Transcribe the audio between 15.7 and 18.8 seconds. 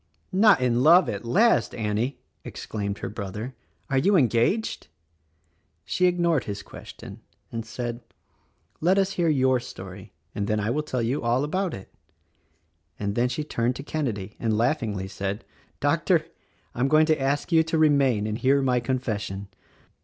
"Doctor, I am going to ask you to remain and hear my